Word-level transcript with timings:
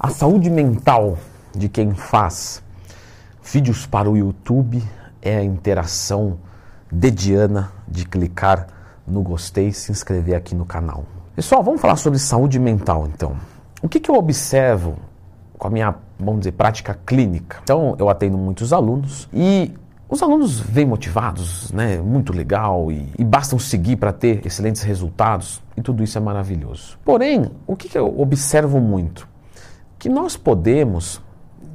A 0.00 0.10
saúde 0.10 0.48
mental 0.48 1.18
de 1.52 1.68
quem 1.68 1.92
faz 1.92 2.62
vídeos 3.42 3.84
para 3.84 4.08
o 4.08 4.16
YouTube 4.16 4.80
é 5.20 5.38
a 5.38 5.42
interação 5.42 6.38
dediana 6.88 7.72
de 7.88 8.06
clicar 8.06 8.68
no 9.04 9.22
gostei 9.22 9.66
e 9.66 9.72
se 9.72 9.90
inscrever 9.90 10.36
aqui 10.36 10.54
no 10.54 10.64
canal. 10.64 11.04
Pessoal, 11.34 11.64
vamos 11.64 11.80
falar 11.80 11.96
sobre 11.96 12.16
saúde 12.20 12.60
mental 12.60 13.08
então. 13.12 13.36
O 13.82 13.88
que, 13.88 13.98
que 13.98 14.08
eu 14.08 14.14
observo 14.14 14.94
com 15.58 15.66
a 15.66 15.70
minha, 15.70 15.92
vamos 16.16 16.42
dizer, 16.42 16.52
prática 16.52 16.96
clínica? 17.04 17.58
Então, 17.64 17.96
eu 17.98 18.08
atendo 18.08 18.38
muitos 18.38 18.72
alunos 18.72 19.28
e 19.32 19.72
os 20.08 20.22
alunos 20.22 20.60
vêm 20.60 20.86
motivados, 20.86 21.72
né? 21.72 22.00
Muito 22.00 22.32
legal 22.32 22.92
e, 22.92 23.12
e 23.18 23.24
bastam 23.24 23.58
seguir 23.58 23.96
para 23.96 24.12
ter 24.12 24.46
excelentes 24.46 24.82
resultados 24.82 25.60
e 25.76 25.82
tudo 25.82 26.04
isso 26.04 26.16
é 26.16 26.20
maravilhoso. 26.20 26.96
Porém, 27.04 27.50
o 27.66 27.74
que, 27.74 27.88
que 27.88 27.98
eu 27.98 28.20
observo 28.20 28.78
muito? 28.78 29.26
Que 29.98 30.08
nós 30.08 30.36
podemos, 30.36 31.20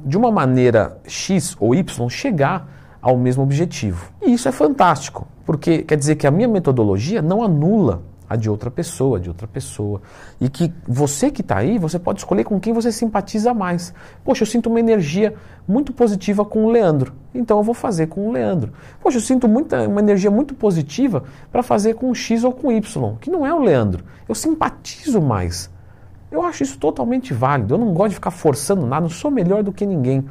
de 0.04 0.16
uma 0.16 0.30
maneira 0.30 0.98
X 1.06 1.56
ou 1.60 1.74
Y, 1.74 2.08
chegar 2.08 2.96
ao 3.00 3.16
mesmo 3.16 3.42
objetivo. 3.42 4.10
E 4.22 4.32
isso 4.32 4.48
é 4.48 4.52
fantástico, 4.52 5.26
porque 5.44 5.82
quer 5.82 5.96
dizer 5.96 6.16
que 6.16 6.26
a 6.26 6.30
minha 6.30 6.48
metodologia 6.48 7.20
não 7.20 7.42
anula 7.42 8.02
a 8.28 8.36
de 8.36 8.48
outra 8.48 8.70
pessoa, 8.70 9.20
de 9.20 9.28
outra 9.28 9.46
pessoa. 9.46 10.00
E 10.40 10.48
que 10.48 10.72
você 10.88 11.30
que 11.30 11.42
está 11.42 11.58
aí, 11.58 11.78
você 11.78 11.98
pode 11.98 12.20
escolher 12.20 12.44
com 12.44 12.58
quem 12.58 12.72
você 12.72 12.90
simpatiza 12.90 13.52
mais. 13.52 13.92
Poxa, 14.24 14.42
eu 14.42 14.46
sinto 14.46 14.70
uma 14.70 14.80
energia 14.80 15.34
muito 15.68 15.92
positiva 15.92 16.44
com 16.44 16.64
o 16.64 16.70
Leandro, 16.70 17.12
então 17.34 17.58
eu 17.58 17.62
vou 17.62 17.74
fazer 17.74 18.06
com 18.06 18.28
o 18.28 18.32
Leandro. 18.32 18.72
Poxa, 19.00 19.18
eu 19.18 19.22
sinto 19.22 19.46
muita, 19.46 19.86
uma 19.86 20.00
energia 20.00 20.30
muito 20.30 20.54
positiva 20.54 21.24
para 21.52 21.62
fazer 21.62 21.94
com 21.94 22.10
o 22.10 22.14
X 22.14 22.44
ou 22.44 22.52
com 22.52 22.68
o 22.68 22.72
Y, 22.72 23.16
que 23.20 23.30
não 23.30 23.46
é 23.46 23.52
o 23.52 23.60
Leandro. 23.60 24.04
Eu 24.26 24.34
simpatizo 24.34 25.20
mais. 25.20 25.70
Eu 26.34 26.42
acho 26.42 26.64
isso 26.64 26.78
totalmente 26.78 27.32
válido. 27.32 27.74
Eu 27.74 27.78
não 27.78 27.94
gosto 27.94 28.10
de 28.10 28.14
ficar 28.16 28.32
forçando 28.32 28.84
nada, 28.84 29.02
não 29.02 29.08
sou 29.08 29.30
melhor 29.30 29.62
do 29.62 29.72
que 29.72 29.86
ninguém. 29.86 30.24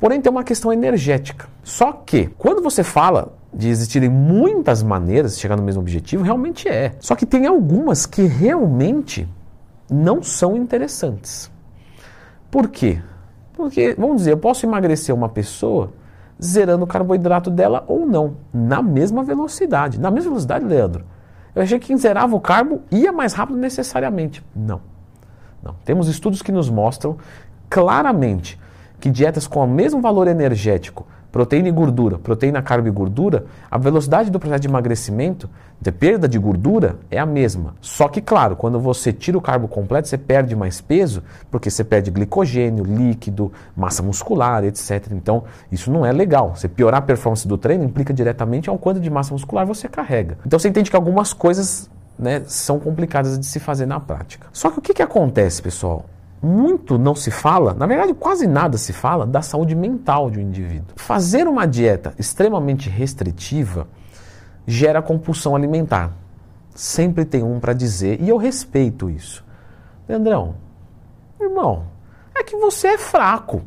Porém, 0.00 0.20
tem 0.20 0.30
uma 0.30 0.42
questão 0.42 0.72
energética. 0.72 1.46
Só 1.62 1.92
que, 1.92 2.26
quando 2.36 2.60
você 2.60 2.82
fala 2.82 3.32
de 3.52 3.68
existirem 3.68 4.08
muitas 4.08 4.82
maneiras 4.82 5.36
de 5.36 5.40
chegar 5.40 5.56
no 5.56 5.62
mesmo 5.62 5.80
objetivo, 5.80 6.24
realmente 6.24 6.68
é. 6.68 6.96
Só 6.98 7.14
que 7.14 7.24
tem 7.24 7.46
algumas 7.46 8.04
que 8.04 8.22
realmente 8.22 9.28
não 9.88 10.24
são 10.24 10.56
interessantes. 10.56 11.48
Por 12.50 12.68
quê? 12.68 13.00
Porque, 13.52 13.94
vamos 13.96 14.16
dizer, 14.16 14.32
eu 14.32 14.38
posso 14.38 14.66
emagrecer 14.66 15.14
uma 15.14 15.28
pessoa 15.28 15.92
zerando 16.42 16.82
o 16.82 16.88
carboidrato 16.88 17.48
dela 17.48 17.84
ou 17.86 18.04
não, 18.04 18.38
na 18.52 18.82
mesma 18.82 19.22
velocidade. 19.22 20.00
Na 20.00 20.10
mesma 20.10 20.30
velocidade, 20.30 20.64
Leandro. 20.64 21.04
Eu 21.54 21.62
achei 21.62 21.78
que 21.78 21.86
quem 21.86 21.96
zerava 21.96 22.34
o 22.34 22.40
carbo 22.40 22.82
ia 22.90 23.12
mais 23.12 23.34
rápido 23.34 23.56
necessariamente. 23.56 24.44
Não. 24.56 24.93
Não. 25.64 25.74
Temos 25.84 26.08
estudos 26.08 26.42
que 26.42 26.52
nos 26.52 26.68
mostram 26.68 27.16
claramente 27.70 28.60
que 29.00 29.10
dietas 29.10 29.46
com 29.46 29.64
o 29.64 29.66
mesmo 29.66 30.00
valor 30.00 30.28
energético, 30.28 31.06
proteína 31.32 31.68
e 31.68 31.72
gordura, 31.72 32.16
proteína, 32.16 32.62
carbo 32.62 32.86
e 32.86 32.90
gordura, 32.90 33.44
a 33.68 33.76
velocidade 33.76 34.30
do 34.30 34.38
processo 34.38 34.60
de 34.60 34.68
emagrecimento, 34.68 35.50
de 35.80 35.90
perda 35.90 36.28
de 36.28 36.38
gordura, 36.38 36.96
é 37.10 37.18
a 37.18 37.26
mesma. 37.26 37.74
Só 37.80 38.08
que, 38.08 38.20
claro, 38.20 38.54
quando 38.54 38.78
você 38.78 39.12
tira 39.12 39.36
o 39.36 39.40
carbo 39.40 39.66
completo, 39.66 40.06
você 40.06 40.16
perde 40.16 40.54
mais 40.54 40.80
peso, 40.80 41.24
porque 41.50 41.70
você 41.70 41.82
perde 41.82 42.10
glicogênio, 42.10 42.84
líquido, 42.84 43.50
massa 43.76 44.02
muscular, 44.02 44.64
etc. 44.64 45.08
Então, 45.10 45.42
isso 45.72 45.90
não 45.90 46.06
é 46.06 46.12
legal. 46.12 46.54
Você 46.54 46.68
piorar 46.68 47.00
a 47.00 47.02
performance 47.02 47.48
do 47.48 47.58
treino 47.58 47.84
implica 47.84 48.14
diretamente 48.14 48.70
ao 48.70 48.78
quanto 48.78 49.00
de 49.00 49.10
massa 49.10 49.32
muscular 49.32 49.66
você 49.66 49.88
carrega. 49.88 50.38
Então, 50.46 50.58
você 50.58 50.68
entende 50.68 50.88
que 50.88 50.96
algumas 50.96 51.32
coisas 51.32 51.90
né, 52.18 52.42
são 52.46 52.78
complicadas 52.78 53.38
de 53.38 53.46
se 53.46 53.58
fazer 53.58 53.86
na 53.86 54.00
prática. 54.00 54.46
Só 54.52 54.70
que 54.70 54.78
o 54.78 54.82
que, 54.82 54.94
que 54.94 55.02
acontece, 55.02 55.60
pessoal? 55.60 56.06
Muito 56.42 56.98
não 56.98 57.14
se 57.14 57.30
fala, 57.30 57.72
na 57.72 57.86
verdade 57.86 58.12
quase 58.12 58.46
nada 58.46 58.76
se 58.76 58.92
fala 58.92 59.26
da 59.26 59.40
saúde 59.40 59.74
mental 59.74 60.30
de 60.30 60.38
um 60.38 60.42
indivíduo. 60.42 60.94
Fazer 60.96 61.48
uma 61.48 61.66
dieta 61.66 62.12
extremamente 62.18 62.90
restritiva 62.90 63.86
gera 64.66 65.00
compulsão 65.00 65.56
alimentar. 65.56 66.12
Sempre 66.74 67.24
tem 67.24 67.42
um 67.42 67.60
para 67.60 67.72
dizer, 67.72 68.20
e 68.20 68.28
eu 68.28 68.36
respeito 68.36 69.08
isso. 69.08 69.44
Leandrão, 70.08 70.56
irmão, 71.40 71.84
é 72.34 72.42
que 72.42 72.56
você 72.56 72.88
é 72.88 72.98
fraco. 72.98 73.62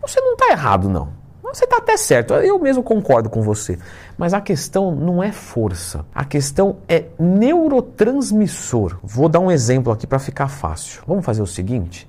Você 0.00 0.20
não 0.20 0.34
está 0.34 0.50
errado, 0.50 0.88
não. 0.88 1.21
Você 1.52 1.64
está 1.64 1.76
até 1.76 1.96
certo, 1.96 2.32
eu 2.34 2.58
mesmo 2.58 2.82
concordo 2.82 3.28
com 3.28 3.42
você. 3.42 3.78
Mas 4.16 4.32
a 4.32 4.40
questão 4.40 4.94
não 4.94 5.22
é 5.22 5.30
força, 5.30 6.04
a 6.14 6.24
questão 6.24 6.76
é 6.88 7.06
neurotransmissor. 7.18 8.98
Vou 9.02 9.28
dar 9.28 9.40
um 9.40 9.50
exemplo 9.50 9.92
aqui 9.92 10.06
para 10.06 10.18
ficar 10.18 10.48
fácil. 10.48 11.02
Vamos 11.06 11.24
fazer 11.24 11.42
o 11.42 11.46
seguinte: 11.46 12.08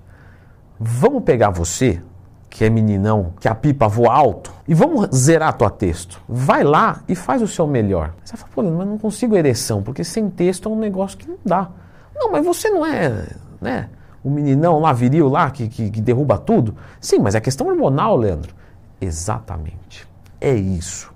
vamos 0.80 1.24
pegar 1.24 1.50
você, 1.50 2.02
que 2.50 2.64
é 2.64 2.70
meninão, 2.70 3.34
que 3.40 3.48
a 3.48 3.56
pipa 3.56 3.88
voa 3.88 4.14
alto, 4.14 4.54
e 4.66 4.74
vamos 4.74 5.10
zerar 5.14 5.58
tua 5.58 5.70
texto. 5.70 6.22
Vai 6.30 6.64
lá 6.64 7.02
e 7.08 7.16
faz 7.16 7.42
o 7.42 7.48
seu 7.48 7.68
melhor. 7.68 8.14
Você 8.24 8.38
fala, 8.38 8.52
pô, 8.54 8.64
mas 8.64 8.88
não 8.88 8.98
consigo 8.98 9.36
ereção, 9.36 9.84
porque 9.84 10.04
sem 10.04 10.30
texto 10.30 10.70
é 10.70 10.72
um 10.72 10.80
negócio 10.80 11.18
que 11.18 11.28
não 11.28 11.38
dá. 11.44 11.70
Não, 12.16 12.32
mas 12.32 12.46
você 12.46 12.70
não 12.70 12.86
é, 12.86 13.28
né? 13.60 13.90
O 14.24 14.30
meninão 14.30 14.80
lá, 14.80 14.94
viril 14.94 15.28
lá, 15.28 15.52
que, 15.52 15.68
que, 15.68 15.90
que 15.90 16.00
derruba 16.00 16.38
tudo. 16.38 16.76
Sim, 17.02 17.20
mas 17.20 17.36
é 17.36 17.42
questão 17.42 17.68
hormonal, 17.68 18.16
Leandro. 18.16 18.54
Exatamente. 19.04 20.08
É 20.40 20.54
isso. 20.54 21.14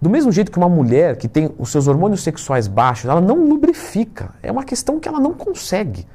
Do 0.00 0.10
mesmo 0.10 0.32
jeito 0.32 0.50
que 0.50 0.58
uma 0.58 0.68
mulher 0.68 1.16
que 1.16 1.28
tem 1.28 1.50
os 1.58 1.70
seus 1.70 1.86
hormônios 1.86 2.22
sexuais 2.22 2.66
baixos, 2.66 3.08
ela 3.08 3.20
não 3.20 3.46
lubrifica. 3.46 4.34
É 4.42 4.50
uma 4.50 4.64
questão 4.64 4.98
que 4.98 5.08
ela 5.08 5.20
não 5.20 5.32
consegue. 5.32 6.06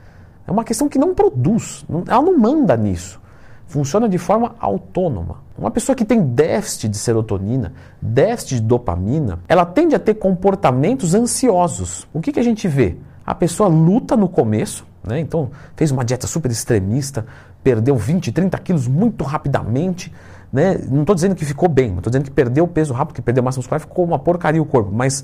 É 0.46 0.51
uma 0.51 0.63
questão 0.63 0.90
que 0.90 1.00
não 1.00 1.16
produz. 1.16 1.85
Ela 2.07 2.22
não 2.22 2.38
manda 2.38 2.75
nisso. 2.75 3.19
Funciona 3.66 4.07
de 4.07 4.17
forma 4.17 4.56
autônoma. 4.59 5.38
Uma 5.57 5.72
pessoa 5.72 5.96
que 5.96 6.06
tem 6.06 6.22
déficit 6.22 6.90
de 6.90 6.97
serotonina, 6.97 7.73
déficit 8.01 8.56
de 8.56 8.62
dopamina, 8.62 9.40
ela 9.47 9.66
tende 9.66 9.96
a 9.96 10.00
ter 10.00 10.16
comportamentos 10.16 11.13
ansiosos. 11.13 12.07
O 12.13 12.22
que, 12.22 12.31
que 12.31 12.40
a 12.40 12.44
gente 12.44 12.67
vê? 12.67 12.97
A 13.25 13.34
pessoa 13.35 13.67
luta 13.67 14.16
no 14.16 14.29
começo, 14.29 14.85
né? 15.06 15.19
então 15.19 15.50
fez 15.75 15.91
uma 15.91 16.06
dieta 16.06 16.28
super 16.28 16.50
extremista, 16.50 17.25
perdeu 17.63 17.96
20, 17.97 18.31
30 18.31 18.57
quilos 18.59 18.88
muito 18.88 19.23
rapidamente, 19.25 20.13
né? 20.57 20.79
Não 20.90 21.01
estou 21.01 21.13
dizendo 21.13 21.35
que 21.35 21.45
ficou 21.45 21.69
bem, 21.69 21.95
estou 21.97 22.09
dizendo 22.09 22.23
que 22.23 22.31
perdeu 22.31 22.63
o 22.63 22.68
peso 22.68 22.91
rápido, 22.91 23.13
que 23.16 23.22
perdeu 23.22 23.44
massa 23.44 23.59
muscular, 23.59 23.79
ficou 23.79 24.03
uma 24.03 24.18
porcaria 24.18 24.59
o 24.59 24.66
corpo. 24.66 24.90
Mas 24.91 25.23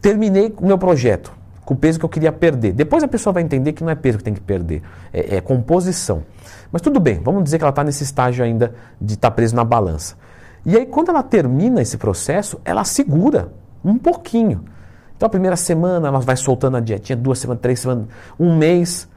terminei 0.00 0.54
o 0.56 0.64
meu 0.64 0.78
projeto 0.78 1.32
com 1.64 1.74
o 1.74 1.76
peso 1.76 1.98
que 1.98 2.04
eu 2.04 2.08
queria 2.08 2.30
perder. 2.30 2.72
Depois 2.72 3.02
a 3.02 3.08
pessoa 3.08 3.32
vai 3.32 3.42
entender 3.42 3.72
que 3.72 3.82
não 3.82 3.90
é 3.90 3.96
peso 3.96 4.18
que 4.18 4.22
tem 4.22 4.32
que 4.32 4.40
perder, 4.40 4.80
é, 5.12 5.38
é 5.38 5.40
composição. 5.40 6.22
Mas 6.70 6.80
tudo 6.80 7.00
bem, 7.00 7.20
vamos 7.20 7.42
dizer 7.42 7.58
que 7.58 7.64
ela 7.64 7.70
está 7.70 7.82
nesse 7.82 8.04
estágio 8.04 8.44
ainda 8.44 8.72
de 9.00 9.14
estar 9.14 9.30
tá 9.30 9.34
preso 9.34 9.56
na 9.56 9.64
balança. 9.64 10.14
E 10.64 10.76
aí, 10.76 10.86
quando 10.86 11.08
ela 11.08 11.22
termina 11.22 11.82
esse 11.82 11.98
processo, 11.98 12.60
ela 12.64 12.84
segura 12.84 13.52
um 13.84 13.98
pouquinho. 13.98 14.64
Então, 15.16 15.26
a 15.26 15.30
primeira 15.30 15.56
semana 15.56 16.06
ela 16.06 16.20
vai 16.20 16.36
soltando 16.36 16.76
a 16.76 16.80
dietinha, 16.80 17.16
duas 17.16 17.40
semanas, 17.40 17.60
três 17.60 17.80
semanas, 17.80 18.06
um 18.38 18.56
mês. 18.56 19.08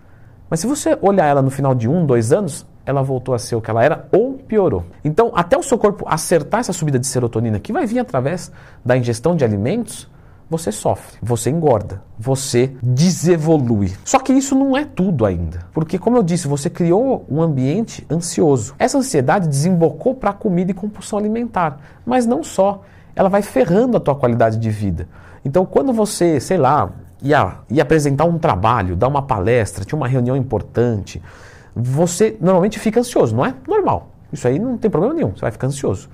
Mas 0.49 0.61
se 0.61 0.67
você 0.67 0.97
olhar 0.99 1.27
ela 1.27 1.43
no 1.43 1.51
final 1.51 1.75
de 1.75 1.87
um, 1.87 2.05
dois 2.07 2.33
anos, 2.33 2.65
ela 2.87 3.03
voltou 3.03 3.35
a 3.35 3.39
ser 3.39 3.53
o 3.57 3.61
que 3.61 3.69
ela 3.69 3.83
era 3.83 4.07
ou 4.13 4.35
piorou. 4.35 4.85
Então, 5.03 5.33
até 5.35 5.57
o 5.57 5.61
seu 5.61 5.77
corpo 5.77 6.05
acertar 6.07 6.61
essa 6.61 6.71
subida 6.71 6.97
de 6.97 7.05
serotonina, 7.05 7.59
que 7.59 7.73
vai 7.73 7.85
vir 7.85 7.99
através 7.99 8.49
da 8.83 8.97
ingestão 8.97 9.35
de 9.35 9.43
alimentos, 9.43 10.09
você 10.49 10.71
sofre, 10.71 11.17
você 11.21 11.49
engorda, 11.49 12.01
você 12.17 12.71
desevolui. 12.81 13.93
Só 14.05 14.19
que 14.19 14.31
isso 14.31 14.55
não 14.55 14.77
é 14.77 14.85
tudo 14.85 15.25
ainda, 15.25 15.59
porque 15.73 15.99
como 15.99 16.15
eu 16.15 16.23
disse, 16.23 16.47
você 16.47 16.69
criou 16.69 17.25
um 17.29 17.41
ambiente 17.41 18.07
ansioso. 18.09 18.73
Essa 18.79 18.97
ansiedade 18.97 19.49
desembocou 19.49 20.15
para 20.15 20.29
a 20.29 20.33
comida 20.33 20.71
e 20.71 20.73
compulsão 20.73 21.19
alimentar, 21.19 21.79
mas 22.05 22.25
não 22.25 22.41
só, 22.41 22.83
ela 23.13 23.27
vai 23.27 23.41
ferrando 23.41 23.97
a 23.97 23.99
tua 23.99 24.15
qualidade 24.15 24.57
de 24.57 24.69
vida. 24.69 25.09
Então, 25.43 25.65
quando 25.65 25.91
você, 25.91 26.39
sei 26.39 26.57
lá, 26.57 26.89
ia, 27.21 27.55
ia 27.69 27.83
apresentar 27.83 28.23
um 28.23 28.37
trabalho, 28.37 28.95
dar 28.95 29.09
uma 29.09 29.23
palestra, 29.23 29.83
tinha 29.83 29.97
uma 29.97 30.07
reunião 30.07 30.37
importante, 30.37 31.21
você 31.77 32.35
normalmente 32.41 32.79
fica 32.79 32.99
ansioso, 32.99 33.35
não 33.35 33.45
é? 33.45 33.53
Normal. 33.67 34.09
Isso 34.33 34.47
aí 34.47 34.59
não 34.59 34.77
tem 34.77 34.89
problema 34.89 35.13
nenhum, 35.13 35.31
você 35.31 35.41
vai 35.41 35.51
ficar 35.51 35.67
ansioso. 35.67 36.09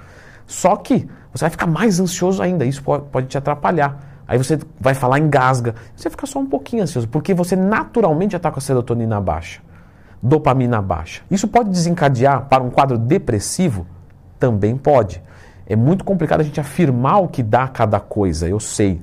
Só 0.46 0.76
que 0.76 1.08
você 1.34 1.46
vai 1.46 1.50
ficar 1.50 1.68
mais 1.68 2.00
ansioso 2.00 2.42
ainda, 2.44 2.66
isso 2.66 2.84
pode, 2.84 3.28
te 3.28 3.38
atrapalhar. 3.38 4.22
Aí 4.28 4.38
você 4.38 4.60
vai 4.80 4.94
falar 4.94 5.20
engasga, 5.20 5.76
você 5.96 6.10
fica 6.10 6.26
só 6.26 6.40
um 6.40 6.46
pouquinho 6.46 6.84
ansioso, 6.84 7.08
porque 7.08 7.34
você 7.34 7.56
naturalmente 7.56 8.34
já 8.34 8.38
está 8.38 8.52
com 8.52 8.60
a 8.60 8.62
serotonina 8.62 9.20
baixa, 9.20 9.62
dopamina 10.22 10.82
baixa. 10.82 11.22
Isso 11.32 11.48
pode 11.48 11.70
desencadear 11.70 12.46
para 12.46 12.64
um 12.64 12.70
quadro 12.70 12.98
depressivo? 12.98 13.86
Também 14.40 14.78
pode. 14.78 15.22
É 15.66 15.76
muito 15.76 16.04
complicado 16.04 16.42
a 16.42 16.44
gente 16.44 16.60
afirmar 16.60 17.20
o 17.20 17.28
que 17.28 17.42
dá 17.42 17.68
cada 17.68 18.00
coisa, 18.00 18.48
eu 18.48 18.60
sei. 18.60 19.02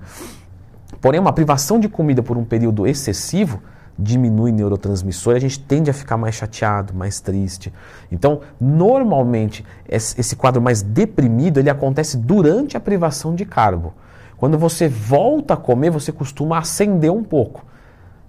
Porém, 1.01 1.19
uma 1.19 1.33
privação 1.33 1.81
de 1.81 1.89
comida 1.89 2.23
por 2.23 2.37
um 2.37 2.45
período 2.45 2.87
excessivo 2.87 3.63
diminui 4.01 4.51
neurotransmissor, 4.53 5.37
a 5.37 5.39
gente 5.39 5.61
tende 5.61 5.91
a 5.91 5.95
ficar 5.95 6.17
mais 6.17 6.35
chateado, 6.35 6.95
mais 6.95 7.21
triste. 7.21 7.73
Então, 8.11 8.41
normalmente, 8.61 9.65
esse 9.89 10.35
quadro 10.35 10.61
mais 10.61 10.83
deprimido, 10.83 11.59
ele 11.59 11.71
acontece 11.71 12.17
durante 12.17 12.77
a 12.77 12.81
privação 12.81 13.35
de 13.35 13.45
carbo. 13.45 13.93
Quando 14.37 14.59
você 14.59 14.89
volta 14.89 15.55
a 15.55 15.57
comer, 15.57 15.91
você 15.91 16.11
costuma 16.11 16.59
acender 16.59 17.13
um 17.13 17.23
pouco. 17.23 17.65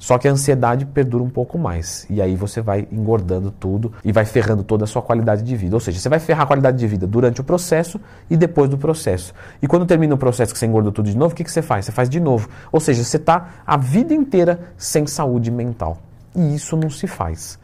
Só 0.01 0.17
que 0.17 0.27
a 0.27 0.31
ansiedade 0.31 0.83
perdura 0.83 1.23
um 1.23 1.29
pouco 1.29 1.59
mais. 1.59 2.07
E 2.09 2.19
aí 2.23 2.35
você 2.35 2.59
vai 2.59 2.87
engordando 2.91 3.51
tudo 3.51 3.93
e 4.03 4.11
vai 4.11 4.25
ferrando 4.25 4.63
toda 4.63 4.83
a 4.83 4.87
sua 4.87 4.99
qualidade 4.99 5.43
de 5.43 5.55
vida. 5.55 5.75
Ou 5.75 5.79
seja, 5.79 5.99
você 5.99 6.09
vai 6.09 6.17
ferrar 6.17 6.41
a 6.41 6.47
qualidade 6.47 6.79
de 6.79 6.87
vida 6.87 7.05
durante 7.05 7.39
o 7.39 7.43
processo 7.43 8.01
e 8.27 8.35
depois 8.35 8.67
do 8.67 8.79
processo. 8.79 9.31
E 9.61 9.67
quando 9.67 9.85
termina 9.85 10.15
o 10.15 10.17
processo 10.17 10.53
que 10.53 10.59
você 10.59 10.65
engordou 10.65 10.91
tudo 10.91 11.07
de 11.07 11.15
novo, 11.15 11.33
o 11.33 11.37
que, 11.37 11.43
que 11.43 11.51
você 11.51 11.61
faz? 11.61 11.85
Você 11.85 11.91
faz 11.91 12.09
de 12.09 12.19
novo. 12.19 12.49
Ou 12.71 12.79
seja, 12.79 13.03
você 13.03 13.17
está 13.17 13.51
a 13.63 13.77
vida 13.77 14.11
inteira 14.11 14.73
sem 14.75 15.05
saúde 15.05 15.51
mental. 15.51 15.99
E 16.35 16.55
isso 16.55 16.75
não 16.75 16.89
se 16.89 17.05
faz. 17.05 17.59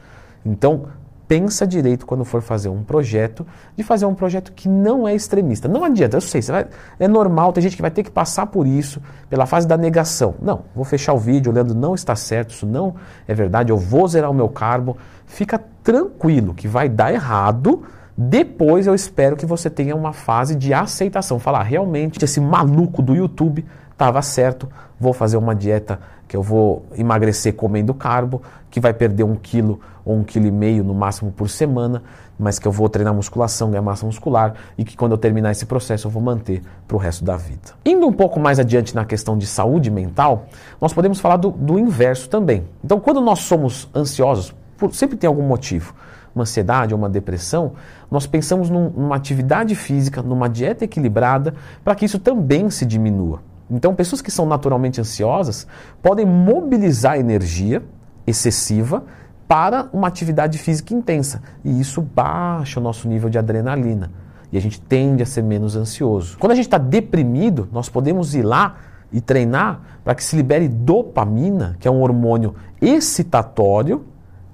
Então, 0.45 0.90
pensa 1.28 1.68
direito 1.68 2.06
quando 2.06 2.24
for 2.24 2.42
fazer 2.42 2.70
um 2.70 2.84
projeto, 2.84 3.46
de 3.76 3.84
fazer 3.84 4.06
um 4.06 4.16
projeto 4.16 4.52
que 4.54 4.70
não 4.70 5.08
é 5.08 5.14
extremista. 5.14 5.68
Não 5.68 5.84
adianta, 5.84 6.18
eu 6.18 6.22
sei, 6.22 6.42
vai, 6.42 6.68
é 7.00 7.08
normal, 7.08 7.52
tem 7.52 7.62
gente 7.62 7.76
que 7.76 7.82
vai 7.82 7.92
ter 7.92 8.04
que 8.04 8.12
passar 8.12 8.46
por 8.48 8.66
isso, 8.66 9.02
pela 9.30 9.46
fase 9.46 9.68
da 9.68 9.76
negação. 9.76 10.36
Não, 10.42 10.62
vou 10.74 10.86
fechar 10.86 11.14
o 11.14 11.18
vídeo 11.18 11.52
olhando, 11.52 11.76
não 11.76 11.94
está 11.94 12.16
certo, 12.16 12.52
isso 12.52 12.66
não 12.66 12.96
é 13.28 13.34
verdade, 13.34 13.72
eu 13.72 13.78
vou 13.78 14.08
zerar 14.08 14.32
o 14.32 14.34
meu 14.34 14.48
carbo. 14.48 14.98
Fica 15.26 15.62
tranquilo 15.84 16.54
que 16.54 16.68
vai 16.68 16.88
dar 16.88 17.14
errado. 17.14 17.84
Depois 18.18 18.88
eu 18.88 18.96
espero 18.96 19.36
que 19.36 19.46
você 19.46 19.70
tenha 19.70 19.96
uma 19.96 20.14
fase 20.14 20.56
de 20.56 20.74
aceitação. 20.74 21.38
Falar, 21.38 21.60
ah, 21.60 21.64
realmente, 21.64 22.24
esse 22.24 22.40
maluco 22.40 23.02
do 23.02 23.14
YouTube 23.14 23.64
estava 23.98 24.22
certo, 24.22 24.70
vou 25.00 25.12
fazer 25.12 25.38
uma 25.38 25.56
dieta 25.56 26.00
que 26.28 26.38
eu 26.38 26.44
vou 26.44 26.86
emagrecer 26.96 27.56
comendo 27.56 27.96
carbo, 27.96 28.44
que 28.70 28.80
vai 28.80 28.94
perder 28.94 29.24
um 29.24 29.36
quilo 29.36 29.80
ou 30.06 30.16
um 30.16 30.24
quilo 30.24 30.46
e 30.46 30.52
meio 30.52 30.84
no 30.84 30.94
máximo 30.94 31.32
por 31.32 31.50
semana, 31.50 32.04
mas 32.38 32.60
que 32.60 32.68
eu 32.68 32.72
vou 32.72 32.88
treinar 32.88 33.12
musculação, 33.12 33.72
ganhar 33.72 33.82
massa 33.82 34.06
muscular 34.06 34.54
e 34.78 34.84
que 34.84 34.96
quando 34.96 35.14
eu 35.14 35.18
terminar 35.18 35.52
esse 35.52 35.66
processo 35.66 36.06
eu 36.06 36.12
vou 36.12 36.22
manter 36.22 36.62
para 36.88 36.96
o 36.96 37.00
resto 37.00 37.26
da 37.26 37.36
vida. 37.36 37.74
Indo 37.84 38.06
um 38.06 38.14
pouco 38.14 38.40
mais 38.40 38.60
adiante 38.60 38.94
na 38.94 39.04
questão 39.04 39.36
de 39.36 39.48
saúde 39.48 39.90
mental, 39.90 40.46
nós 40.80 40.94
podemos 40.94 41.20
falar 41.20 41.38
do, 41.38 41.50
do 41.50 41.80
inverso 41.80 42.30
também. 42.30 42.66
Então, 42.84 43.00
quando 43.00 43.20
nós 43.20 43.40
somos 43.40 43.90
ansiosos, 43.96 44.54
por, 44.78 44.94
sempre 44.94 45.18
tem 45.18 45.28
algum 45.28 45.42
motivo, 45.42 45.96
uma 46.36 46.44
ansiedade 46.44 46.94
ou 46.94 47.00
uma 47.00 47.10
depressão, 47.10 47.72
nós 48.12 48.28
pensamos 48.28 48.70
num, 48.70 48.92
numa 48.92 49.16
atividade 49.16 49.74
física, 49.74 50.22
numa 50.22 50.48
dieta 50.48 50.86
equilibrada, 50.86 51.56
para 51.84 51.96
que 51.96 52.06
isso 52.06 52.20
também 52.20 52.70
se 52.70 52.86
diminua. 52.86 53.42
Então, 53.69 53.94
pessoas 53.94 54.22
que 54.22 54.31
são 54.31 54.46
naturalmente 54.46 55.02
ansiosas 55.02 55.68
podem 56.02 56.25
mobilizar 56.25 57.18
energia 57.18 57.84
excessiva 58.25 59.04
para 59.48 59.90
uma 59.94 60.08
atividade 60.08 60.58
física 60.58 60.94
intensa. 60.94 61.42
E 61.64 61.80
isso 61.80 62.02
baixa 62.02 62.80
o 62.80 62.84
nosso 62.84 63.08
nível 63.08 63.30
de 63.30 63.38
adrenalina. 63.38 64.12
E 64.52 64.58
a 64.58 64.62
gente 64.62 64.80
tende 64.80 65.24
a 65.24 65.25
ser 65.25 65.42
menos 65.44 65.75
ansioso. 65.75 66.38
Quando 66.38 66.54
a 66.54 66.56
gente 66.56 66.66
está 66.66 66.78
deprimido, 66.78 67.68
nós 67.72 67.90
podemos 67.90 68.34
ir 68.36 68.44
lá 68.44 68.78
e 69.12 69.22
treinar 69.22 69.81
para 70.04 70.16
que 70.16 70.24
se 70.24 70.36
libere 70.36 70.68
dopamina, 70.68 71.75
que 71.80 71.88
é 71.88 71.92
um 71.92 72.02
hormônio 72.02 72.56
excitatório 72.81 74.06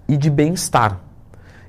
e 0.08 0.18
de 0.18 0.30
bem-estar. 0.30 1.00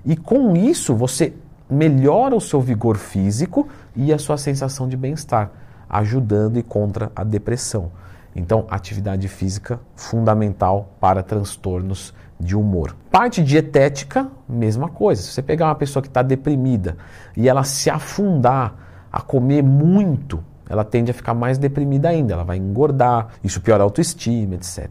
E 0.04 0.16
com 0.16 0.54
isso 0.56 0.94
você 0.94 1.34
melhora 1.68 2.34
o 2.34 2.40
seu 2.40 2.60
vigor 2.60 2.96
físico 2.96 3.68
e 3.96 4.12
a 4.12 4.18
sua 4.18 4.36
sensação 4.36 4.88
de 4.88 4.96
bem-estar 4.96 5.50
ajudando 5.88 6.58
e 6.58 6.62
contra 6.62 7.10
a 7.14 7.24
depressão. 7.24 7.90
Então, 8.34 8.66
atividade 8.68 9.28
física 9.28 9.78
fundamental 9.94 10.90
para 11.00 11.22
transtornos 11.22 12.12
de 12.38 12.56
humor. 12.56 12.96
Parte 13.10 13.42
dietética, 13.42 14.28
mesma 14.48 14.88
coisa. 14.88 15.22
Se 15.22 15.28
você 15.28 15.42
pegar 15.42 15.66
uma 15.66 15.74
pessoa 15.74 16.02
que 16.02 16.08
está 16.08 16.22
deprimida 16.22 16.96
e 17.36 17.48
ela 17.48 17.62
se 17.62 17.88
afundar 17.88 18.74
a 19.12 19.20
comer 19.20 19.62
muito, 19.62 20.42
ela 20.68 20.84
tende 20.84 21.10
a 21.10 21.14
ficar 21.14 21.34
mais 21.34 21.58
deprimida 21.58 22.08
ainda, 22.08 22.34
ela 22.34 22.44
vai 22.44 22.56
engordar, 22.56 23.28
isso 23.42 23.60
piora 23.60 23.82
a 23.82 23.84
autoestima, 23.84 24.56
etc. 24.56 24.90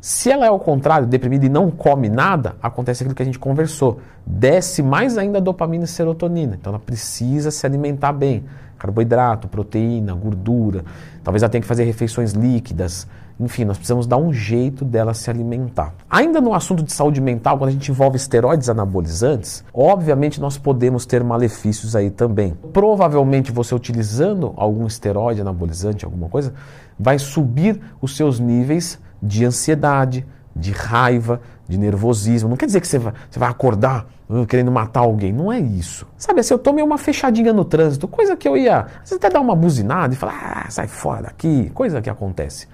Se 0.00 0.30
ela 0.30 0.46
é 0.46 0.48
ao 0.48 0.58
contrário, 0.58 1.06
deprimida 1.06 1.44
e 1.44 1.48
não 1.48 1.70
come 1.70 2.08
nada, 2.08 2.56
acontece 2.62 3.02
aquilo 3.02 3.14
que 3.14 3.22
a 3.22 3.26
gente 3.26 3.38
conversou. 3.38 4.00
Desce 4.24 4.82
mais 4.82 5.18
ainda 5.18 5.38
a 5.38 5.40
dopamina 5.40 5.84
e 5.84 5.88
serotonina. 5.88 6.56
Então 6.58 6.72
ela 6.72 6.80
precisa 6.80 7.50
se 7.50 7.66
alimentar 7.66 8.12
bem 8.12 8.44
carboidrato, 8.80 9.46
proteína, 9.46 10.14
gordura. 10.14 10.84
Talvez 11.22 11.42
ela 11.42 11.50
tenha 11.50 11.60
que 11.60 11.68
fazer 11.68 11.84
refeições 11.84 12.32
líquidas. 12.32 13.06
Enfim, 13.38 13.64
nós 13.64 13.76
precisamos 13.76 14.06
dar 14.06 14.16
um 14.16 14.32
jeito 14.32 14.84
dela 14.84 15.14
se 15.14 15.30
alimentar. 15.30 15.94
Ainda 16.10 16.40
no 16.40 16.52
assunto 16.52 16.82
de 16.82 16.92
saúde 16.92 17.20
mental, 17.20 17.58
quando 17.58 17.68
a 17.68 17.72
gente 17.72 17.90
envolve 17.90 18.16
esteroides 18.16 18.68
anabolizantes, 18.68 19.64
obviamente 19.72 20.40
nós 20.40 20.58
podemos 20.58 21.06
ter 21.06 21.22
malefícios 21.22 21.94
aí 21.94 22.10
também. 22.10 22.54
Provavelmente 22.72 23.52
você 23.52 23.74
utilizando 23.74 24.52
algum 24.56 24.86
esteroide 24.86 25.40
anabolizante, 25.40 26.04
alguma 26.04 26.28
coisa, 26.28 26.52
vai 26.98 27.18
subir 27.18 27.80
os 28.00 28.16
seus 28.16 28.40
níveis 28.40 28.98
de 29.22 29.44
ansiedade, 29.44 30.26
de 30.54 30.72
raiva, 30.72 31.40
de 31.68 31.78
nervosismo. 31.78 32.48
Não 32.48 32.56
quer 32.56 32.66
dizer 32.66 32.80
que 32.80 32.88
você 32.88 32.98
vai, 32.98 33.12
você 33.30 33.38
vai 33.38 33.48
acordar 33.48 34.06
uh, 34.28 34.46
querendo 34.46 34.70
matar 34.70 35.00
alguém. 35.00 35.32
Não 35.32 35.52
é 35.52 35.58
isso. 35.58 36.06
Sabe, 36.16 36.40
assim, 36.40 36.54
eu 36.54 36.58
tomei 36.58 36.82
uma 36.82 36.98
fechadinha 36.98 37.52
no 37.52 37.64
trânsito, 37.64 38.08
coisa 38.08 38.36
que 38.36 38.48
eu 38.48 38.56
ia 38.56 38.80
às 38.80 39.10
vezes 39.10 39.12
até 39.12 39.30
dar 39.30 39.40
uma 39.40 39.54
buzinada 39.54 40.14
e 40.14 40.16
falar, 40.16 40.64
ah, 40.66 40.70
sai 40.70 40.86
fora 40.86 41.22
daqui, 41.22 41.70
coisa 41.70 42.00
que 42.00 42.10
acontece. 42.10 42.66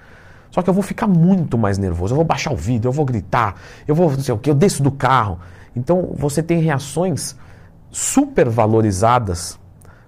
Só 0.51 0.61
que 0.61 0.69
eu 0.69 0.73
vou 0.73 0.83
ficar 0.83 1.07
muito 1.07 1.57
mais 1.57 1.77
nervoso, 1.77 2.13
eu 2.13 2.15
vou 2.15 2.25
baixar 2.25 2.51
o 2.51 2.55
vidro, 2.55 2.89
eu 2.89 2.93
vou 2.93 3.05
gritar, 3.05 3.55
eu 3.87 3.93
vou 3.93 4.09
não 4.09 4.19
sei 4.19 4.33
o 4.33 4.37
que, 4.37 4.49
eu 4.49 4.55
desço 4.55 4.81
do 4.81 4.91
carro. 4.91 5.39
Então 5.75 6.13
você 6.15 6.41
tem 6.41 6.59
reações 6.59 7.35
super 7.91 8.49
valorizadas 8.49 9.59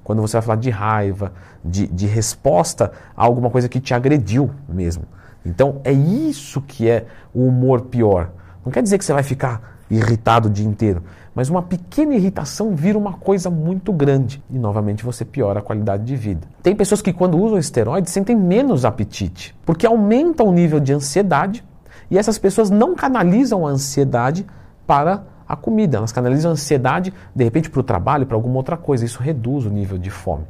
quando 0.03 0.21
você 0.21 0.37
vai 0.37 0.41
falar 0.41 0.55
de 0.55 0.71
raiva, 0.71 1.33
de, 1.63 1.85
de 1.85 2.07
resposta 2.07 2.91
a 3.15 3.23
alguma 3.23 3.51
coisa 3.51 3.69
que 3.69 3.79
te 3.79 3.93
agrediu 3.93 4.49
mesmo. 4.67 5.03
Então 5.49 5.81
é 5.83 5.91
isso 5.91 6.61
que 6.61 6.89
é 6.89 7.05
o 7.33 7.45
humor 7.45 7.81
pior. 7.81 8.29
Não 8.63 8.71
quer 8.71 8.83
dizer 8.83 8.97
que 8.97 9.05
você 9.05 9.13
vai 9.13 9.23
ficar 9.23 9.77
irritado 9.89 10.47
o 10.47 10.51
dia 10.51 10.67
inteiro, 10.67 11.03
mas 11.33 11.49
uma 11.49 11.61
pequena 11.61 12.13
irritação 12.13 12.75
vira 12.75 12.97
uma 12.97 13.13
coisa 13.13 13.49
muito 13.49 13.91
grande 13.91 14.43
e 14.51 14.59
novamente 14.59 15.03
você 15.03 15.25
piora 15.25 15.59
a 15.59 15.63
qualidade 15.63 16.03
de 16.03 16.15
vida. 16.15 16.47
Tem 16.61 16.75
pessoas 16.75 17.01
que 17.01 17.11
quando 17.11 17.39
usam 17.39 17.57
esteroides 17.57 18.13
sentem 18.13 18.35
menos 18.35 18.85
apetite, 18.85 19.55
porque 19.65 19.87
aumenta 19.87 20.43
o 20.43 20.51
nível 20.51 20.79
de 20.79 20.93
ansiedade 20.93 21.63
e 22.11 22.17
essas 22.17 22.37
pessoas 22.37 22.69
não 22.69 22.95
canalizam 22.95 23.65
a 23.65 23.69
ansiedade 23.71 24.45
para 24.85 25.23
a 25.47 25.55
comida, 25.55 25.97
elas 25.97 26.11
canalizam 26.11 26.51
a 26.51 26.53
ansiedade 26.53 27.11
de 27.35 27.43
repente 27.43 27.71
para 27.71 27.79
o 27.79 27.83
trabalho, 27.83 28.27
para 28.27 28.35
alguma 28.35 28.57
outra 28.57 28.77
coisa. 28.77 29.03
Isso 29.03 29.21
reduz 29.21 29.65
o 29.65 29.69
nível 29.69 29.97
de 29.97 30.11
fome. 30.11 30.43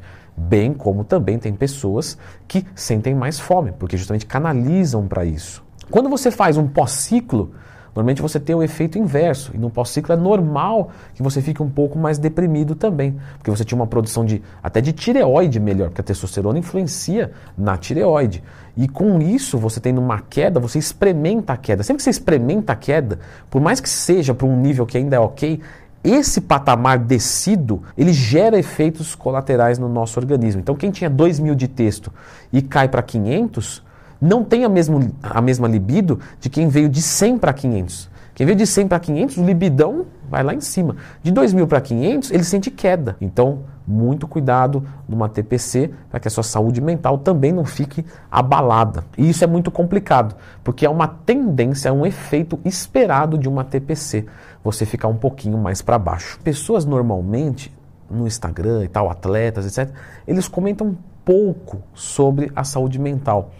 Bem 0.47 0.74
como 0.74 1.03
também 1.03 1.38
tem 1.38 1.53
pessoas 1.53 2.18
que 2.47 2.65
sentem 2.74 3.13
mais 3.13 3.38
fome, 3.38 3.74
porque 3.77 3.97
justamente 3.97 4.25
canalizam 4.25 5.06
para 5.06 5.25
isso. 5.25 5.62
Quando 5.91 6.09
você 6.09 6.31
faz 6.31 6.56
um 6.56 6.65
pós-ciclo, 6.65 7.51
normalmente 7.94 8.21
você 8.21 8.39
tem 8.39 8.56
o 8.56 8.63
efeito 8.63 8.97
inverso. 8.97 9.51
E 9.53 9.57
no 9.57 9.69
pós-ciclo 9.69 10.13
é 10.13 10.15
normal 10.15 10.91
que 11.13 11.21
você 11.21 11.41
fique 11.41 11.62
um 11.62 11.69
pouco 11.69 12.00
mais 12.00 12.18
deprimido 12.18 12.74
também. 12.74 13.19
Porque 13.38 13.51
você 13.51 13.65
tinha 13.65 13.75
uma 13.75 13.86
produção 13.86 14.24
de 14.24 14.41
até 14.63 14.79
de 14.79 14.93
tireoide 14.93 15.60
melhor, 15.60 15.89
porque 15.89 16.01
a 16.01 16.03
testosterona 16.03 16.58
influencia 16.58 17.31
na 17.58 17.75
tireoide. 17.75 18.41
E 18.77 18.88
com 18.88 19.19
isso, 19.19 19.58
você 19.58 19.81
tendo 19.81 20.00
uma 20.00 20.22
queda, 20.22 20.58
você 20.58 20.79
experimenta 20.79 21.51
a 21.51 21.58
queda. 21.58 21.84
Sempre 21.84 21.98
que 21.98 22.03
você 22.03 22.12
experimenta 22.12 22.72
a 22.72 22.75
queda, 22.77 23.19
por 23.50 23.60
mais 23.60 23.81
que 23.81 23.89
seja 23.89 24.34
para 24.34 24.48
um 24.48 24.55
nível 24.55 24.86
que 24.86 24.98
ainda 24.98 25.17
é 25.17 25.19
ok, 25.19 25.60
esse 26.03 26.41
patamar 26.41 27.00
descido, 27.00 27.84
ele 27.98 28.13
gera 28.13 28.58
efeitos 28.58 29.15
colaterais 29.15 29.77
no 29.77 29.89
nosso 29.89 30.20
organismo. 30.20 30.62
Então, 30.62 30.75
quem 30.75 30.91
tinha 30.91 31.10
2 31.10 31.39
mil 31.39 31.56
de 31.56 31.68
texto 31.68 32.12
e 32.53 32.62
cai 32.62 32.88
para 32.88 33.01
500, 33.01 33.84
não 34.22 34.44
tem 34.44 34.63
a, 34.63 34.70
mesmo, 34.70 35.12
a 35.22 35.41
mesma 35.41 35.68
libido 35.68 36.20
de 36.39 36.50
quem 36.50 36.68
veio 36.68 36.89
de 36.89 37.01
100 37.01 37.38
para 37.38 37.53
500. 37.53 38.10
Quem 38.34 38.46
veio 38.46 38.58
de 38.58 38.65
100 38.65 38.88
para 38.88 39.00
500, 39.00 39.38
o 39.38 39.46
libidão 39.46 40.06
vai 40.29 40.43
lá 40.43 40.53
em 40.53 40.62
cima. 40.62 40.95
De 41.21 41.31
2 41.31 41.53
mil 41.53 41.67
para 41.67 41.81
500, 41.81 42.31
ele 42.31 42.43
sente 42.43 42.69
queda. 42.69 43.17
Então, 43.19 43.63
muito 43.86 44.27
cuidado 44.27 44.86
numa 45.07 45.27
TPC 45.27 45.91
para 46.09 46.19
que 46.19 46.27
a 46.27 46.31
sua 46.31 46.43
saúde 46.43 46.79
mental 46.79 47.17
também 47.17 47.51
não 47.51 47.65
fique 47.65 48.05
abalada. 48.29 49.03
E 49.17 49.29
isso 49.29 49.43
é 49.43 49.48
muito 49.48 49.71
complicado, 49.71 50.36
porque 50.63 50.86
é 50.86 50.89
uma 50.89 51.07
tendência, 51.07 51.89
é 51.89 51.91
um 51.91 52.05
efeito 52.05 52.59
esperado 52.63 53.38
de 53.38 53.50
uma 53.50 53.63
TPC 53.63 54.25
você 54.63 54.86
ficar 54.86 55.07
um 55.07 55.15
pouquinho 55.15 55.57
mais 55.57 55.81
para 55.81 55.98
baixo. 55.98 56.39
Pessoas 56.43 56.86
normalmente 56.86 57.75
no 58.09 58.27
Instagram 58.27 58.83
e 58.83 58.88
tal, 58.88 59.09
atletas, 59.09 59.65
etc., 59.65 59.93
eles 60.27 60.48
comentam 60.48 60.98
pouco 61.24 61.81
sobre 61.93 62.51
a 62.55 62.63
saúde 62.63 63.00
mental. 63.00 63.51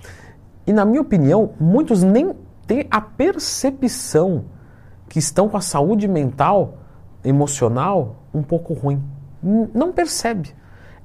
E 0.66 0.74
na 0.74 0.86
minha 0.86 1.02
opinião, 1.02 1.52
muitos 1.60 2.04
nem 2.04 2.34
têm 2.66 2.86
a 2.90 3.02
percepção 3.02 4.46
que 5.10 5.20
estão 5.20 5.50
com 5.50 5.58
a 5.58 5.62
saúde 5.62 6.08
mental, 6.08 6.78
emocional 7.24 8.16
um 8.34 8.44
pouco 8.44 8.74
ruim. 8.74 9.04
Não 9.74 9.92
percebe. 9.92 10.54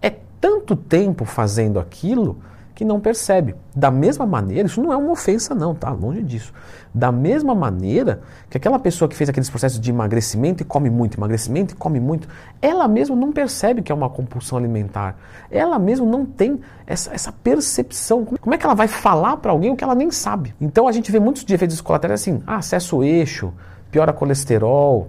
É 0.00 0.10
tanto 0.40 0.76
tempo 0.76 1.24
fazendo 1.24 1.80
aquilo 1.80 2.38
que 2.74 2.84
não 2.84 2.98
percebe. 2.98 3.54
Da 3.74 3.90
mesma 3.90 4.26
maneira, 4.26 4.66
isso 4.66 4.82
não 4.82 4.92
é 4.92 4.96
uma 4.96 5.12
ofensa 5.12 5.54
não, 5.54 5.74
tá? 5.74 5.90
Longe 5.90 6.22
disso. 6.22 6.52
Da 6.92 7.12
mesma 7.12 7.54
maneira 7.54 8.20
que 8.50 8.56
aquela 8.56 8.78
pessoa 8.78 9.08
que 9.08 9.14
fez 9.14 9.30
aqueles 9.30 9.48
processos 9.48 9.78
de 9.78 9.90
emagrecimento 9.90 10.62
e 10.62 10.66
come 10.66 10.90
muito, 10.90 11.16
emagrecimento 11.16 11.74
e 11.74 11.76
come 11.76 12.00
muito, 12.00 12.28
ela 12.60 12.88
mesma 12.88 13.14
não 13.14 13.32
percebe 13.32 13.80
que 13.80 13.92
é 13.92 13.94
uma 13.94 14.10
compulsão 14.10 14.58
alimentar. 14.58 15.16
Ela 15.50 15.78
mesma 15.78 16.04
não 16.04 16.26
tem 16.26 16.60
essa, 16.84 17.14
essa 17.14 17.30
percepção. 17.30 18.24
Como 18.24 18.54
é 18.54 18.58
que 18.58 18.66
ela 18.66 18.74
vai 18.74 18.88
falar 18.88 19.36
para 19.36 19.52
alguém 19.52 19.70
o 19.70 19.76
que 19.76 19.84
ela 19.84 19.94
nem 19.94 20.10
sabe? 20.10 20.54
Então 20.60 20.88
a 20.88 20.92
gente 20.92 21.12
vê 21.12 21.20
muitos 21.20 21.44
de 21.44 21.54
efeitos 21.54 21.80
colaterais 21.80 22.20
assim, 22.20 22.42
ah, 22.44 22.56
acesso 22.56 23.04
eixo, 23.04 23.52
piora 23.94 24.12
colesterol. 24.12 25.08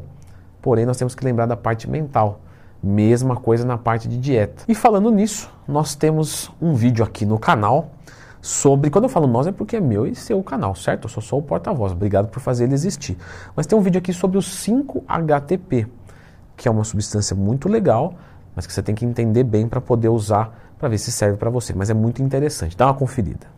Porém, 0.61 0.85
nós 0.85 0.95
temos 0.95 1.15
que 1.15 1.25
lembrar 1.25 1.47
da 1.47 1.57
parte 1.57 1.89
mental. 1.89 2.41
Mesma 2.83 3.35
coisa 3.35 3.65
na 3.65 3.79
parte 3.79 4.07
de 4.07 4.15
dieta. 4.15 4.63
E 4.67 4.75
falando 4.75 5.09
nisso, 5.09 5.51
nós 5.67 5.95
temos 5.95 6.51
um 6.61 6.75
vídeo 6.75 7.03
aqui 7.03 7.25
no 7.25 7.39
canal 7.39 7.89
sobre. 8.39 8.91
Quando 8.91 9.05
eu 9.05 9.09
falo 9.09 9.25
nós 9.25 9.47
é 9.47 9.51
porque 9.51 9.77
é 9.77 9.81
meu 9.81 10.05
e 10.05 10.13
seu 10.13 10.43
canal, 10.43 10.75
certo? 10.75 11.05
Eu 11.05 11.09
sou 11.09 11.23
só 11.23 11.35
o 11.35 11.41
porta-voz. 11.41 11.93
Obrigado 11.93 12.27
por 12.27 12.39
fazer 12.39 12.65
ele 12.65 12.75
existir. 12.75 13.17
Mas 13.55 13.65
tem 13.65 13.75
um 13.75 13.81
vídeo 13.81 13.97
aqui 13.97 14.13
sobre 14.13 14.37
o 14.37 14.41
5-HTP, 14.41 15.87
que 16.55 16.67
é 16.67 16.71
uma 16.71 16.83
substância 16.83 17.35
muito 17.35 17.67
legal, 17.67 18.13
mas 18.55 18.67
que 18.67 18.73
você 18.73 18.83
tem 18.83 18.93
que 18.93 19.03
entender 19.03 19.43
bem 19.43 19.67
para 19.67 19.81
poder 19.81 20.09
usar, 20.09 20.75
para 20.77 20.87
ver 20.89 20.99
se 20.99 21.11
serve 21.11 21.37
para 21.37 21.49
você. 21.49 21.73
Mas 21.73 21.89
é 21.89 21.95
muito 21.95 22.21
interessante. 22.21 22.77
Dá 22.77 22.85
uma 22.85 22.93
conferida. 22.93 23.47